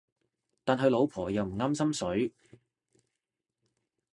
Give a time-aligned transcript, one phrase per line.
[0.63, 2.33] 但係老婆又唔啱心水